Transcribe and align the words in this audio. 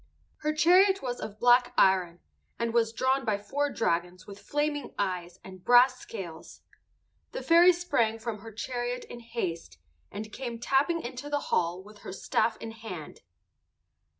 Her 0.37 0.51
chariot 0.51 1.03
was 1.03 1.19
of 1.19 1.39
black 1.39 1.75
iron, 1.77 2.21
and 2.57 2.73
was 2.73 2.91
drawn 2.91 3.23
by 3.23 3.37
four 3.37 3.69
dragons 3.69 4.25
with 4.25 4.39
flaming 4.39 4.95
eyes 4.97 5.37
and 5.43 5.63
brass 5.63 5.99
scales. 5.99 6.61
The 7.33 7.43
fairy 7.43 7.71
sprang 7.71 8.17
from 8.17 8.39
her 8.39 8.51
chariot 8.51 9.03
in 9.03 9.19
haste, 9.19 9.77
and 10.11 10.33
came 10.33 10.57
tapping 10.59 11.03
into 11.03 11.29
the 11.29 11.39
hall 11.53 11.83
with 11.83 11.99
her 11.99 12.11
staff 12.13 12.57
in 12.57 12.71
her 12.71 12.79
hand. 12.79 13.21